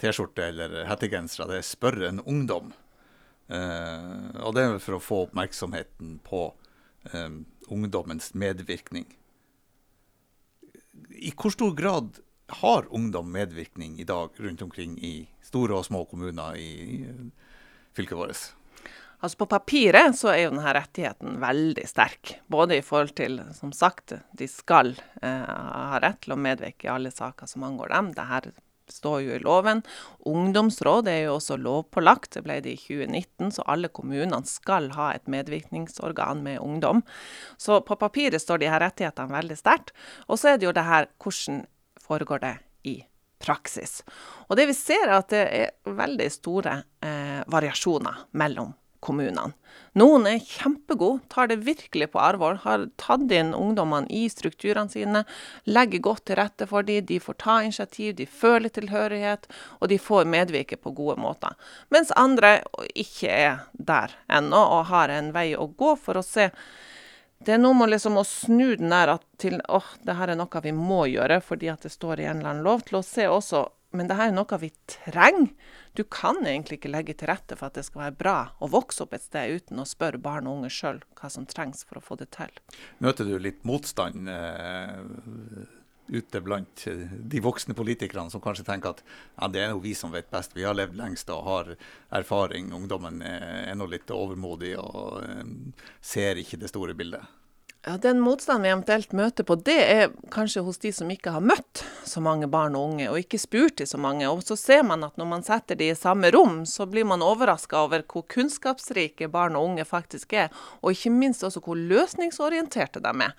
T-skjorte 0.00 0.48
eller 0.48 0.80
hettegensere, 0.88 1.50
det 1.50 1.60
er 1.60 1.68
'spør 1.68 2.08
en 2.08 2.24
ungdom'. 2.24 2.72
Eh, 3.52 4.40
og 4.40 4.56
det 4.56 4.64
er 4.64 4.82
for 4.82 4.96
å 4.96 5.04
få 5.04 5.22
oppmerksomheten 5.28 6.18
på 6.24 6.48
ungdommens 7.70 8.34
medvirkning. 8.36 9.06
I 11.20 11.32
hvor 11.36 11.52
stor 11.52 11.74
grad 11.76 12.20
har 12.60 12.88
ungdom 12.90 13.28
medvirkning 13.32 13.98
i 14.00 14.06
dag 14.08 14.30
rundt 14.40 14.62
omkring 14.62 14.96
i 15.04 15.28
store 15.44 15.76
og 15.78 15.84
små 15.86 16.06
kommuner 16.08 16.56
i 16.56 17.04
fylket 17.96 18.18
vårt? 18.18 18.48
Altså 19.20 19.36
På 19.36 19.50
papiret 19.52 20.16
så 20.16 20.30
er 20.32 20.46
jo 20.46 20.52
denne 20.54 20.72
rettigheten 20.72 21.36
veldig 21.42 21.84
sterk. 21.88 22.38
Både 22.48 22.78
i 22.78 22.84
forhold 22.84 23.12
til, 23.20 23.36
som 23.52 23.72
sagt, 23.76 24.14
de 24.32 24.48
skal 24.48 24.94
eh, 25.20 25.44
ha 25.44 26.00
rett 26.00 26.22
til 26.24 26.32
å 26.32 26.40
medvirke 26.40 26.88
i 26.88 26.92
alle 26.92 27.12
saker 27.12 27.50
som 27.50 27.66
angår 27.68 27.92
dem. 27.92 28.12
Dette 28.16 28.54
står 28.92 29.22
jo 29.24 29.34
i 29.36 29.42
loven. 29.44 29.82
Ungdomsråd 30.28 31.10
er 31.10 31.24
jo 31.24 31.36
også 31.38 31.58
lovpålagt, 31.60 32.32
det 32.36 32.44
ble 32.46 32.60
det 32.64 32.74
i 32.76 32.80
2019. 32.80 33.52
Så 33.56 33.66
alle 33.70 33.90
kommunene 33.92 34.42
skal 34.48 34.90
ha 34.96 35.12
et 35.14 35.30
medvirkningsorgan 35.30 36.42
med 36.46 36.62
ungdom. 36.64 37.04
Så 37.60 37.80
på 37.86 37.98
papiret 38.00 38.42
står 38.42 38.62
de 38.62 38.72
her 38.72 38.82
rettighetene 38.82 39.36
veldig 39.36 39.60
sterkt. 39.60 39.94
Og 40.28 40.40
så 40.40 40.54
er 40.54 40.60
det 40.60 40.68
jo 40.68 40.76
det 40.76 40.88
her 40.88 41.10
hvordan 41.20 41.64
foregår 42.00 42.44
det 42.44 42.56
i 42.90 42.96
praksis. 43.40 44.00
Og 44.48 44.58
det 44.58 44.68
vi 44.70 44.76
ser 44.76 45.06
er 45.06 45.16
at 45.20 45.32
det 45.32 45.46
er 45.46 45.96
veldig 45.96 46.28
store 46.32 46.76
eh, 47.04 47.40
variasjoner 47.50 48.26
mellom 48.36 48.74
kommunene. 49.04 49.50
Noen 49.98 50.26
er 50.30 50.42
kjempegode, 50.44 51.24
tar 51.32 51.48
det 51.50 51.60
virkelig 51.66 52.10
på 52.12 52.20
alvor, 52.22 52.60
har 52.62 52.86
tatt 53.00 53.32
inn 53.34 53.54
ungdommene 53.56 54.10
i 54.12 54.26
strukturene 54.30 54.92
sine, 54.92 55.24
legger 55.66 56.04
godt 56.04 56.26
til 56.28 56.38
rette 56.38 56.68
for 56.70 56.86
dem, 56.86 57.02
de 57.08 57.18
får 57.22 57.38
ta 57.42 57.56
initiativ, 57.64 58.14
de 58.20 58.26
føler 58.26 58.70
tilhørighet, 58.70 59.48
og 59.80 59.90
de 59.90 59.98
får 59.98 60.30
medvirke 60.30 60.78
på 60.78 60.94
gode 60.94 61.18
måter. 61.22 61.56
Mens 61.90 62.12
andre 62.18 62.60
ikke 62.94 63.32
er 63.32 63.66
der 63.72 64.14
ennå, 64.30 64.60
og 64.60 64.92
har 64.92 65.12
en 65.14 65.32
vei 65.34 65.50
å 65.56 65.66
gå 65.66 65.96
for 65.98 66.20
å 66.20 66.26
se 66.26 66.50
det 67.40 67.54
er 67.54 67.60
noe 67.62 67.72
med 67.72 67.88
liksom 67.88 68.18
å 68.20 68.24
snu 68.28 68.74
den 68.76 68.92
der 68.92 69.14
til 69.40 69.62
åh, 69.64 69.80
oh, 69.80 69.92
det 70.04 70.18
her 70.18 70.28
er 70.28 70.36
noe 70.36 70.60
vi 70.60 70.74
må 70.76 71.06
gjøre 71.08 71.38
fordi 71.40 71.70
at 71.72 71.86
det 71.86 71.92
står 71.94 72.20
i 72.20 72.26
en 72.28 72.42
eller 72.42 72.50
annen 72.50 72.66
lov, 72.66 72.82
til 72.84 72.98
å 72.98 73.06
se 73.06 73.24
også 73.32 73.62
men 73.96 74.06
det 74.10 74.16
her 74.18 74.30
er 74.30 74.36
noe 74.36 74.58
vi 74.62 74.70
trenger. 74.90 75.50
Du 75.98 76.04
kan 76.06 76.38
egentlig 76.46 76.78
ikke 76.78 76.92
legge 76.92 77.16
til 77.18 77.30
rette 77.30 77.56
for 77.58 77.70
at 77.70 77.78
det 77.78 77.84
skal 77.88 78.04
være 78.04 78.18
bra 78.20 78.36
å 78.62 78.68
vokse 78.70 79.02
opp 79.02 79.16
et 79.16 79.24
sted 79.24 79.56
uten 79.58 79.82
å 79.82 79.88
spørre 79.88 80.20
barn 80.22 80.46
og 80.46 80.60
unge 80.60 80.70
sjøl 80.74 81.02
hva 81.18 81.30
som 81.32 81.48
trengs 81.50 81.82
for 81.88 81.98
å 81.98 82.04
få 82.04 82.18
det 82.20 82.30
til. 82.36 82.52
Møter 83.02 83.26
du 83.26 83.34
litt 83.42 83.64
motstand 83.66 84.30
eh, 84.30 85.00
ute 86.10 86.42
blant 86.46 86.86
de 86.86 87.42
voksne 87.42 87.74
politikerne 87.78 88.30
som 88.30 88.42
kanskje 88.42 88.66
tenker 88.68 88.94
at 88.94 89.02
ja, 89.02 89.50
det 89.50 89.64
er 89.64 89.74
jo 89.74 89.82
vi 89.82 89.96
som 89.98 90.14
vet 90.14 90.30
best, 90.30 90.54
vi 90.54 90.66
har 90.66 90.78
levd 90.78 90.94
lengst 90.98 91.30
og 91.34 91.42
har 91.46 91.74
erfaring. 92.20 92.70
Ungdommen 92.76 93.22
er 93.26 93.74
nå 93.78 93.90
litt 93.90 94.10
overmodig 94.14 94.76
og 94.78 95.20
eh, 95.26 95.44
ser 95.98 96.38
ikke 96.38 96.62
det 96.62 96.70
store 96.70 96.94
bildet. 96.98 97.39
Ja, 97.86 97.96
Den 97.96 98.20
motstanden 98.20 98.62
vi 98.62 98.68
eventuelt 98.68 99.12
møter 99.16 99.44
på, 99.48 99.54
det 99.56 99.78
er 99.88 100.10
kanskje 100.32 100.60
hos 100.66 100.76
de 100.82 100.90
som 100.92 101.08
ikke 101.08 101.32
har 101.32 101.40
møtt 101.40 101.80
så 102.04 102.20
mange 102.20 102.44
barn 102.52 102.74
og 102.76 102.90
unge, 102.90 103.06
og 103.08 103.16
ikke 103.22 103.40
spurt 103.40 103.78
til 103.80 103.88
så 103.88 103.96
mange. 103.96 104.26
Og 104.28 104.42
så 104.44 104.56
ser 104.60 104.82
man 104.84 105.06
at 105.06 105.16
når 105.16 105.28
man 105.30 105.44
setter 105.46 105.78
de 105.80 105.88
i 105.88 105.96
samme 105.96 106.28
rom, 106.34 106.66
så 106.68 106.84
blir 106.84 107.08
man 107.08 107.24
overraska 107.24 107.80
over 107.80 108.04
hvor 108.04 108.26
kunnskapsrike 108.28 109.30
barn 109.32 109.56
og 109.56 109.70
unge 109.70 109.88
faktisk 109.88 110.36
er, 110.36 110.52
og 110.84 110.92
ikke 110.92 111.14
minst 111.14 111.46
også 111.46 111.64
hvor 111.64 111.80
løsningsorienterte 111.80 113.00
de 113.00 113.14
er. 113.30 113.32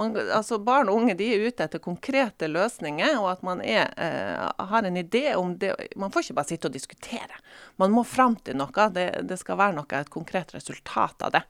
Man, 0.00 0.16
altså 0.32 0.56
Barn 0.64 0.88
og 0.88 1.02
unge 1.02 1.14
er 1.14 1.44
ute 1.44 1.66
etter 1.66 1.82
konkrete 1.82 2.48
løsninger, 2.48 3.18
og 3.20 3.28
at 3.34 3.44
man 3.44 3.60
er, 3.60 3.90
eh, 4.00 4.66
har 4.70 4.88
en 4.88 4.96
idé 4.96 5.34
om 5.36 5.52
det. 5.60 5.74
Man 6.00 6.12
får 6.14 6.24
ikke 6.24 6.38
bare 6.38 6.50
sitte 6.50 6.70
og 6.70 6.74
diskutere. 6.74 7.40
Man 7.76 7.92
må 7.92 8.04
fram 8.08 8.38
til 8.40 8.56
noe. 8.56 8.88
Det, 8.94 9.06
det 9.28 9.38
skal 9.40 9.60
være 9.60 9.76
noe, 9.76 10.00
et 10.00 10.12
konkret 10.12 10.54
resultat 10.56 11.26
av 11.26 11.36
det. 11.36 11.44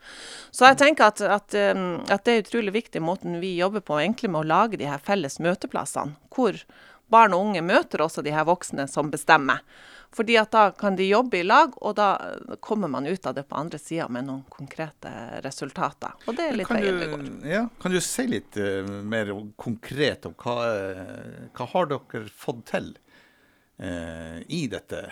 Så 0.51 0.67
jeg 0.67 0.81
tenker 0.83 1.13
at, 1.13 1.23
at, 1.39 1.55
eh, 1.55 1.85
at 2.11 2.27
det 2.27 2.35
er 2.35 2.45
utrolig 2.45 2.75
viktig 2.81 3.05
måten 3.05 3.39
vi 3.43 3.55
jobber 3.61 3.85
på, 3.87 4.01
egentlig 4.03 4.33
med 4.35 4.43
å 4.43 4.51
lage 4.51 4.81
de 4.81 4.91
her 4.91 5.03
felles 5.05 5.39
møteplassene. 5.39 6.19
Hvor 6.35 6.59
barn 7.11 7.35
og 7.35 7.51
unge 7.51 7.63
møter 7.67 8.03
også 8.05 8.23
de 8.27 8.35
her 8.35 8.47
voksne 8.49 8.87
som 8.91 9.11
bestemmer. 9.13 9.63
Fordi 10.13 10.35
at 10.41 10.51
da 10.51 10.71
kan 10.75 10.97
de 10.99 11.07
jobbe 11.07 11.39
i 11.39 11.45
lag, 11.47 11.75
og 11.79 11.95
da 11.95 12.09
kommer 12.61 12.91
man 12.91 13.07
ut 13.07 13.27
av 13.27 13.35
det 13.37 13.45
på 13.47 13.55
andre 13.55 13.79
sida 13.79 14.09
med 14.11 14.27
noen 14.27 14.43
konkrete 14.51 15.13
resultater. 15.45 16.17
Og 16.27 16.35
det 16.35 16.49
er 16.51 16.59
litt 16.59 16.67
kan 16.67 16.83
veien 16.83 16.99
det 16.99 17.11
går. 17.13 17.29
Ja, 17.47 17.61
kan 17.83 17.95
du 17.95 18.01
si 18.03 18.27
litt 18.27 18.59
uh, 18.59 18.91
mer 19.07 19.31
konkret 19.61 20.27
om 20.27 20.35
hva, 20.43 20.57
hva 21.55 21.69
har 21.75 21.93
dere 21.93 22.25
fått 22.35 22.65
til 22.73 22.91
uh, 22.99 24.43
i 24.51 24.65
dette 24.73 25.05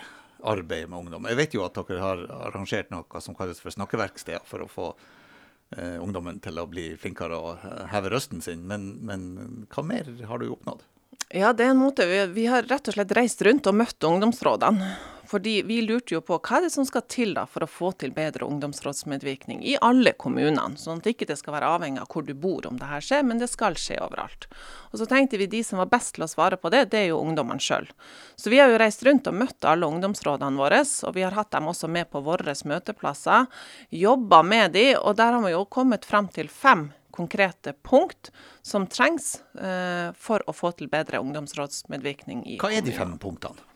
arbeidet 0.43 0.91
med 0.91 1.05
ungdom? 1.05 1.31
Jeg 1.31 1.39
vet 1.39 1.55
jo 1.55 1.63
at 1.63 1.79
dere 1.79 2.03
har 2.03 2.25
arrangert 2.49 2.91
noe 2.91 3.23
som 3.23 3.39
kalles 3.39 3.63
for 3.63 3.71
snakkeverksteder, 3.71 4.43
for 4.51 4.67
å 4.67 4.71
få 4.71 4.91
uh, 4.91 5.97
ungdommen 6.03 6.43
til 6.43 6.59
å 6.59 6.67
bli 6.67 6.89
flinkere 6.99 7.39
og 7.39 7.63
heve 7.95 8.11
røsten 8.11 8.43
sin. 8.43 8.67
Men, 8.67 8.97
men 9.07 9.29
hva 9.71 9.87
mer 9.95 10.11
har 10.27 10.43
du 10.43 10.51
oppnådd? 10.51 10.83
Ja, 11.29 11.53
det 11.53 11.63
er 11.63 11.75
en 11.75 11.77
måte. 11.77 12.05
Vi, 12.33 12.45
har 12.49 12.65
rett 12.65 12.87
og 12.89 12.95
slett 12.95 13.11
reist 13.13 13.41
rundt 13.45 13.67
og 13.69 13.75
møtt 13.77 14.03
ungdomsrådene. 14.03 14.93
Fordi 15.29 15.59
vi 15.61 15.75
lurte 15.85 16.15
jo 16.15 16.23
på 16.25 16.39
hva 16.41 16.57
er 16.57 16.63
det 16.65 16.71
som 16.73 16.87
skal 16.89 17.03
til 17.05 17.35
da 17.37 17.43
for 17.45 17.61
å 17.61 17.69
få 17.69 17.91
til 18.01 18.09
bedre 18.15 18.47
ungdomsrådsmedvirkning 18.47 19.59
i 19.61 19.75
alle 19.85 20.15
kommunene. 20.17 20.73
Sånn 20.81 21.03
at 21.03 21.09
ikke 21.11 21.27
det 21.29 21.37
skal 21.37 21.53
være 21.53 21.69
avhengig 21.69 22.01
av 22.01 22.09
hvor 22.09 22.25
du 22.25 22.33
bor 22.33 22.65
om 22.65 22.79
det 22.81 22.89
her 22.89 23.05
skjer, 23.05 23.21
men 23.29 23.37
det 23.37 23.51
skal 23.51 23.77
skje 23.77 23.99
overalt. 24.01 24.49
Og 24.89 24.97
så 24.97 25.05
tenkte 25.11 25.37
vi 25.37 25.45
de 25.51 25.61
som 25.61 25.77
var 25.83 25.91
best 25.93 26.15
til 26.17 26.25
å 26.25 26.31
svare 26.31 26.57
på 26.57 26.73
det, 26.73 26.87
det 26.89 27.03
er 27.03 27.07
jo 27.11 27.21
ungdommene 27.21 27.61
sjøl. 27.61 27.85
Så 28.33 28.49
vi 28.49 28.57
har 28.57 28.73
jo 28.73 28.81
reist 28.81 29.05
rundt 29.05 29.29
og 29.29 29.37
møtt 29.37 29.69
alle 29.69 29.85
ungdomsrådene 29.85 30.57
våre, 30.57 30.81
og 30.81 31.13
vi 31.13 31.27
har 31.27 31.37
hatt 31.37 31.53
dem 31.53 31.69
også 31.69 31.93
med 31.93 32.09
på 32.09 32.25
våre 32.25 32.57
møteplasser. 32.73 33.45
Jobba 33.93 34.41
med 34.41 34.73
de, 34.73 34.95
og 34.97 35.13
der 35.21 35.37
har 35.37 35.45
vi 35.45 35.53
jo 35.53 35.67
kommet 35.69 36.09
frem 36.09 36.33
til 36.33 36.49
fem 36.49 36.89
konkrete 37.19 37.75
punkt 37.85 38.31
som 38.65 38.87
trengs 38.87 39.41
eh, 39.59 40.09
for 40.15 40.43
å 40.47 40.55
få 40.55 40.71
til 40.79 40.89
bedre 40.91 41.21
ungdomsrådsmedvirkning. 41.23 42.45
Hva 42.61 42.71
er 42.73 42.85
de 42.85 42.95
fem 42.95 43.17
punktene? 43.21 43.68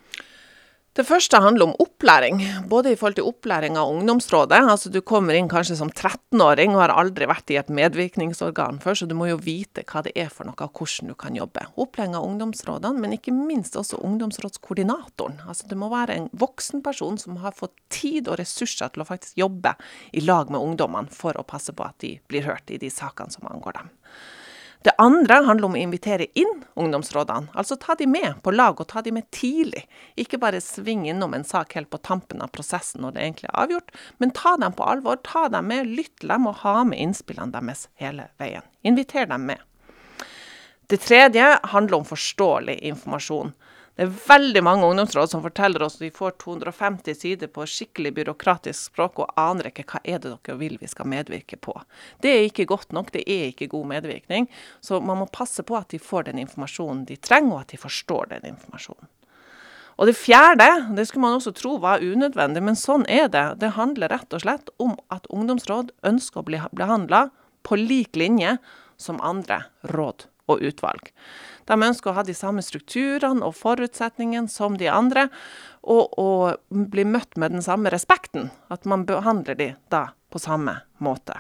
Det 0.94 1.08
første 1.10 1.40
handler 1.42 1.72
om 1.72 1.80
opplæring, 1.82 2.44
både 2.70 2.92
i 2.94 2.98
forhold 3.00 3.16
til 3.18 3.26
opplæring 3.26 3.80
av 3.82 3.90
ungdomsrådet. 3.90 4.60
Altså 4.70 4.92
Du 4.94 5.00
kommer 5.02 5.34
inn 5.34 5.48
kanskje 5.50 5.80
som 5.80 5.90
13-åring 5.90 6.76
og 6.76 6.84
har 6.84 6.94
aldri 6.94 7.26
vært 7.26 7.50
i 7.50 7.58
et 7.58 7.72
medvirkningsorgan 7.74 8.78
før, 8.84 9.00
så 9.00 9.08
du 9.10 9.16
må 9.18 9.32
jo 9.32 9.40
vite 9.42 9.82
hva 9.90 10.04
det 10.06 10.14
er 10.14 10.30
for 10.30 10.46
noe, 10.46 10.54
og 10.54 10.78
hvordan 10.78 11.10
du 11.10 11.16
kan 11.18 11.34
jobbe. 11.34 11.66
Opplæring 11.82 12.14
av 12.20 12.28
ungdomsrådene, 12.28 13.02
men 13.02 13.18
ikke 13.18 13.34
minst 13.34 13.74
også 13.82 14.04
ungdomsrådskoordinatoren. 14.06 15.42
Altså 15.48 15.66
Det 15.72 15.80
må 15.82 15.90
være 15.90 16.20
en 16.20 16.30
voksen 16.30 16.86
person 16.86 17.18
som 17.18 17.42
har 17.42 17.58
fått 17.58 17.74
tid 17.90 18.30
og 18.30 18.38
ressurser 18.44 18.94
til 18.94 19.02
å 19.02 19.10
faktisk 19.10 19.42
jobbe 19.42 19.74
i 20.14 20.22
lag 20.22 20.54
med 20.54 20.62
ungdommene 20.62 21.10
for 21.10 21.34
å 21.34 21.48
passe 21.48 21.74
på 21.74 21.90
at 21.90 21.98
de 22.06 22.20
blir 22.30 22.46
hørt 22.46 22.70
i 22.70 22.78
de 22.78 22.94
sakene 22.94 23.34
som 23.34 23.50
angår 23.50 23.82
dem. 23.82 23.90
Det 24.84 24.92
andre 25.00 25.38
handler 25.48 25.70
om 25.70 25.76
å 25.78 25.80
invitere 25.80 26.26
inn 26.36 26.66
ungdomsrådene. 26.76 27.54
Altså 27.56 27.78
ta 27.80 27.96
de 27.96 28.04
med 28.10 28.42
på 28.44 28.52
lag, 28.52 28.82
og 28.82 28.88
ta 28.92 29.00
de 29.02 29.14
med 29.16 29.30
tidlig. 29.32 29.86
Ikke 30.20 30.40
bare 30.42 30.60
sving 30.64 31.06
innom 31.08 31.36
en 31.38 31.46
sak 31.48 31.78
helt 31.78 31.88
på 31.94 32.02
tampen 32.04 32.44
av 32.44 32.52
prosessen 32.52 33.06
når 33.06 33.16
det 33.16 33.24
egentlig 33.24 33.48
er 33.48 33.62
avgjort, 33.64 33.94
men 34.20 34.34
ta 34.36 34.58
dem 34.60 34.76
på 34.76 34.84
alvor. 34.84 35.22
Ta 35.24 35.46
dem 35.54 35.72
med, 35.72 35.88
lytt 35.88 36.28
dem 36.28 36.50
og 36.52 36.60
ha 36.66 36.82
med 36.84 37.00
innspillene 37.00 37.56
deres 37.56 37.88
hele 38.02 38.28
veien. 38.42 38.68
Inviter 38.84 39.30
dem 39.32 39.48
med. 39.54 39.64
Det 40.92 41.00
tredje 41.00 41.48
handler 41.72 42.02
om 42.02 42.10
forståelig 42.10 42.76
informasjon. 42.92 43.56
Det 43.94 44.08
er 44.08 44.14
veldig 44.26 44.62
mange 44.66 44.88
ungdomsråd 44.90 45.30
som 45.30 45.44
forteller 45.44 45.84
oss 45.86 46.00
at 46.00 46.02
vi 46.08 46.10
får 46.14 46.32
250 46.42 47.14
sider 47.14 47.50
på 47.54 47.66
skikkelig 47.70 48.10
byråkratisk 48.18 48.90
språk 48.90 49.22
og 49.22 49.36
aner 49.38 49.70
ikke 49.70 49.86
hva 49.92 50.02
er 50.02 50.18
det 50.24 50.32
dere 50.34 50.56
vil 50.58 50.80
vi 50.82 50.90
skal 50.90 51.12
medvirke 51.12 51.60
på. 51.62 51.76
Det 52.24 52.32
er 52.34 52.48
ikke 52.48 52.66
godt 52.72 52.96
nok, 52.98 53.12
det 53.14 53.22
er 53.30 53.52
ikke 53.52 53.70
god 53.70 53.92
medvirkning. 53.92 54.50
Så 54.82 54.98
man 54.98 55.22
må 55.22 55.30
passe 55.30 55.62
på 55.62 55.78
at 55.78 55.94
de 55.94 56.02
får 56.02 56.26
den 56.32 56.42
informasjonen 56.42 57.06
de 57.06 57.20
trenger, 57.22 57.54
og 57.54 57.62
at 57.62 57.76
de 57.76 57.82
forstår 57.84 58.34
den 58.34 58.50
informasjonen. 58.56 59.12
Og 60.02 60.10
det 60.10 60.18
fjerde, 60.18 60.68
det 60.98 61.06
skulle 61.06 61.28
man 61.28 61.38
også 61.38 61.54
tro 61.54 61.78
var 61.78 62.02
unødvendig, 62.02 62.66
men 62.66 62.80
sånn 62.80 63.06
er 63.06 63.28
det. 63.30 63.46
Det 63.62 63.76
handler 63.78 64.10
rett 64.10 64.34
og 64.34 64.42
slett 64.42 64.74
om 64.82 64.98
at 65.14 65.30
ungdomsråd 65.30 65.94
ønsker 66.02 66.42
å 66.42 66.48
bli 66.50 66.66
behandla 66.74 67.28
på 67.62 67.78
lik 67.78 68.18
linje 68.18 68.58
som 68.98 69.22
andre 69.22 69.68
råd 69.94 70.26
og 70.50 70.66
utvalg. 70.66 71.14
De 71.70 71.78
ønsker 71.78 72.12
å 72.12 72.18
ha 72.18 72.24
de 72.28 72.36
samme 72.38 72.64
strukturene 72.66 73.46
og 73.46 73.56
forutsetningene 73.60 74.52
som 74.52 74.78
de 74.80 74.90
andre, 74.92 75.30
og, 75.84 76.16
å 76.20 76.56
bli 76.70 77.04
møtt 77.08 77.36
med 77.40 77.56
den 77.56 77.64
samme 77.66 77.92
respekten. 77.92 78.52
At 78.72 78.88
man 78.90 79.06
behandler 79.08 79.58
de 79.60 79.74
da 79.92 80.10
på 80.32 80.42
samme 80.42 80.80
måte. 81.04 81.36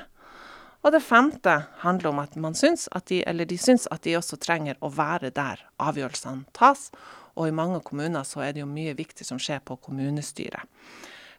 Og 0.84 0.92
det 0.92 1.00
femte 1.00 1.62
handler 1.80 2.12
om 2.12 2.20
at 2.20 2.36
man 2.36 2.56
syns 2.60 2.90
at 2.92 3.08
de, 3.08 3.22
eller 3.24 3.48
de 3.48 3.58
syns 3.58 3.88
at 3.92 4.04
de 4.04 4.18
også 4.20 4.38
trenger 4.44 4.76
å 4.84 4.92
være 4.92 5.32
der 5.32 5.64
avgjørelsene 5.80 6.52
tas. 6.56 6.90
Og 7.40 7.48
i 7.48 7.56
mange 7.56 7.80
kommuner 7.88 8.28
så 8.28 8.44
er 8.44 8.54
det 8.54 8.62
jo 8.62 8.70
mye 8.70 8.96
viktig 8.98 9.26
som 9.26 9.40
skjer 9.42 9.64
på 9.64 9.80
kommunestyret. 9.88 10.68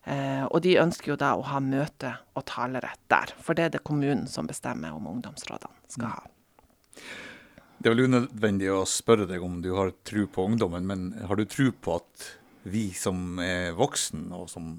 Eh, 0.05 0.45
og 0.45 0.61
de 0.65 0.79
ønsker 0.81 1.13
jo 1.13 1.21
da 1.21 1.35
å 1.37 1.45
ha 1.49 1.61
møte 1.65 2.11
og 2.37 2.45
talerett 2.49 3.01
der, 3.13 3.33
for 3.41 3.57
det 3.57 3.69
er 3.69 3.77
det 3.77 3.85
kommunen 3.87 4.27
som 4.29 4.49
bestemmer 4.49 4.97
om 4.97 5.07
ungdomsrådene 5.13 5.93
skal 5.93 6.11
ha. 6.13 6.25
Det 7.85 7.91
er 7.91 7.99
vel 7.99 8.07
unødvendig 8.09 8.71
å 8.73 8.87
spørre 8.89 9.27
deg 9.29 9.43
om 9.45 9.59
du 9.61 9.75
har 9.77 9.91
tro 10.09 10.23
på 10.33 10.47
ungdommen, 10.49 10.87
men 10.89 11.01
har 11.29 11.37
du 11.37 11.43
tro 11.45 11.67
på 11.69 11.99
at 11.99 12.29
vi 12.65 12.87
som 12.97 13.37
er 13.45 13.75
voksen, 13.77 14.23
og 14.33 14.47
som 14.49 14.71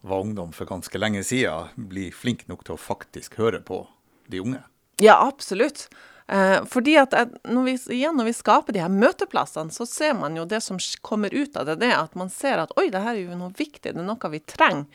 var 0.00 0.22
ungdom 0.24 0.54
for 0.56 0.70
ganske 0.70 0.96
lenge 0.96 1.20
siden, 1.20 1.68
blir 1.76 2.14
flinke 2.16 2.48
nok 2.48 2.62
til 2.64 2.78
å 2.78 2.80
faktisk 2.80 3.36
høre 3.36 3.60
på 3.60 3.82
de 4.32 4.40
unge? 4.40 4.62
Ja, 5.04 5.18
absolutt. 5.20 5.90
Eh, 6.32 6.62
fordi 6.64 6.94
at 6.96 7.12
når 7.44 7.66
vi, 7.66 7.74
igjen, 7.98 8.16
når 8.16 8.30
vi 8.30 8.34
skaper 8.38 8.72
de 8.72 8.80
her 8.80 8.94
møteplassene, 8.94 9.76
så 9.76 9.84
ser 9.84 10.14
man 10.16 10.38
jo 10.40 10.46
det 10.48 10.62
som 10.64 10.78
kommer 11.04 11.28
ut 11.28 11.58
av 11.60 11.68
det, 11.68 11.76
det 11.82 11.90
at 11.92 12.16
man 12.16 12.32
ser 12.32 12.62
at 12.62 12.72
oi, 12.80 12.86
det 12.94 13.02
her 13.04 13.18
er 13.18 13.26
jo 13.26 13.36
noe 13.36 13.52
viktig, 13.58 13.92
det 13.92 14.00
er 14.00 14.08
noe 14.08 14.32
vi 14.32 14.40
trenger. 14.40 14.88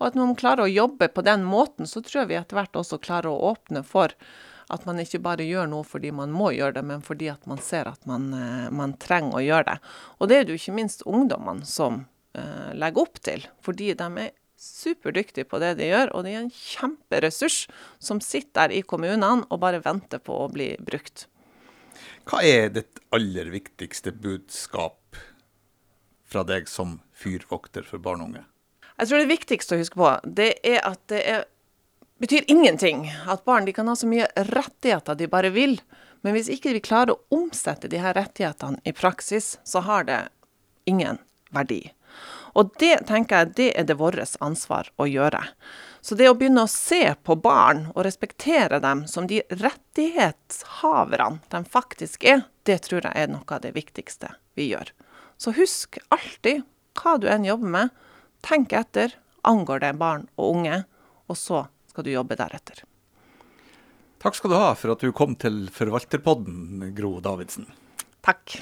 Og 0.00 0.08
at 0.08 0.18
når 0.18 0.32
man 0.32 0.40
klarer 0.42 0.66
å 0.66 0.74
jobbe 0.74 1.06
på 1.14 1.22
den 1.22 1.46
måten, 1.46 1.86
så 1.86 2.02
tror 2.02 2.24
jeg 2.24 2.32
vi 2.32 2.40
etter 2.40 2.58
hvert 2.58 2.82
også 2.82 2.98
klarer 2.98 3.30
å 3.30 3.54
åpne 3.54 3.84
for 3.86 4.18
at 4.72 4.86
man 4.88 5.00
ikke 5.02 5.20
bare 5.24 5.46
gjør 5.46 5.68
noe 5.70 5.86
fordi 5.86 6.12
man 6.14 6.32
må 6.34 6.52
gjøre 6.54 6.78
det, 6.78 6.84
men 6.88 7.04
fordi 7.04 7.28
at 7.32 7.44
man 7.50 7.60
ser 7.62 7.90
at 7.90 8.06
man, 8.08 8.30
eh, 8.36 8.70
man 8.74 8.96
trenger 9.00 9.38
å 9.38 9.44
gjøre 9.44 9.66
det. 9.72 9.76
Og 10.18 10.30
det 10.30 10.38
er 10.38 10.46
det 10.46 10.54
jo 10.54 10.62
ikke 10.62 10.78
minst 10.78 11.04
ungdommene 11.08 11.68
som 11.68 12.04
uh, 12.38 12.72
legger 12.76 13.04
opp 13.04 13.20
til, 13.24 13.44
fordi 13.64 13.92
de 13.98 14.08
er 14.24 14.32
superdyktige 14.64 15.48
på 15.50 15.60
det 15.62 15.74
de 15.80 15.90
gjør, 15.90 16.14
og 16.14 16.24
de 16.24 16.32
er 16.32 16.42
en 16.44 16.54
kjemperessurs 16.54 17.64
som 18.02 18.22
sitter 18.24 18.68
der 18.70 18.78
i 18.78 18.82
kommunene 18.86 19.46
og 19.50 19.60
bare 19.62 19.82
venter 19.84 20.22
på 20.22 20.36
å 20.44 20.50
bli 20.52 20.72
brukt. 20.80 21.26
Hva 22.28 22.40
er 22.46 22.70
ditt 22.72 23.00
aller 23.14 23.50
viktigste 23.52 24.14
budskap 24.16 25.18
fra 26.24 26.44
deg 26.46 26.70
som 26.70 26.98
fyrvokter 27.14 27.86
for 27.86 28.02
barn 28.02 28.22
og 28.24 28.32
unge? 28.32 28.44
Jeg 28.94 29.10
tror 29.10 29.20
det 29.20 29.32
viktigste 29.32 29.74
å 29.74 29.80
huske 29.80 29.98
på, 29.98 30.10
det 30.24 30.52
er 30.66 30.80
at 30.86 31.02
det 31.10 31.20
er 31.26 31.44
betyr 32.24 32.44
ingenting 32.48 33.12
at 33.28 33.44
barn 33.44 33.66
kan 33.72 33.88
ha 33.88 33.96
så 33.96 34.08
mye 34.08 34.26
rettigheter 34.48 35.14
de 35.14 35.28
bare 35.28 35.50
vil. 35.52 35.76
Men 36.24 36.32
hvis 36.32 36.48
ikke 36.48 36.72
vi 36.72 36.80
klarer 36.80 37.12
å 37.12 37.36
omsette 37.36 37.90
de 37.92 37.98
her 38.00 38.16
rettighetene 38.16 38.80
i 38.88 38.94
praksis, 38.96 39.58
så 39.64 39.82
har 39.84 40.06
det 40.08 40.20
ingen 40.88 41.18
verdi. 41.52 41.82
Og 42.56 42.70
det 42.80 43.02
tenker 43.10 43.42
jeg 43.42 43.52
det 43.58 43.66
er 43.76 43.84
det 43.84 43.98
vårt 44.00 44.38
ansvar 44.40 44.88
å 44.96 45.04
gjøre. 45.10 45.42
Så 46.00 46.16
det 46.16 46.30
å 46.30 46.36
begynne 46.38 46.64
å 46.64 46.70
se 46.70 47.12
på 47.28 47.36
barn 47.36 47.90
og 47.92 48.06
respektere 48.06 48.80
dem 48.80 49.04
som 49.10 49.28
de 49.28 49.42
rettighetshaverne 49.50 51.44
de 51.52 51.62
faktisk 51.76 52.24
er, 52.24 52.46
det 52.64 52.78
tror 52.88 53.04
jeg 53.04 53.20
er 53.20 53.28
noe 53.34 53.44
av 53.52 53.60
det 53.66 53.74
viktigste 53.76 54.32
vi 54.56 54.70
gjør. 54.70 54.94
Så 55.36 55.52
husk 55.58 56.00
alltid, 56.08 56.64
hva 56.96 57.18
du 57.20 57.28
enn 57.28 57.44
jobber 57.44 57.76
med, 57.76 57.94
tenk 58.40 58.72
etter. 58.72 59.12
Angår 59.44 59.84
det 59.84 59.94
barn 60.00 60.28
og 60.40 60.56
unge? 60.56 60.84
Og 61.28 61.36
så 61.36 61.66
skal 61.94 62.08
du 62.08 62.10
jobbe 62.10 62.34
deretter. 62.34 62.82
Takk 64.18 64.34
skal 64.34 64.50
du 64.50 64.56
ha 64.58 64.72
for 64.74 64.96
at 64.96 65.02
du 65.04 65.12
kom 65.14 65.36
til 65.38 65.68
Forvalterpodden, 65.70 66.88
Gro 66.96 67.20
Davidsen. 67.22 67.68
Takk. 68.24 68.56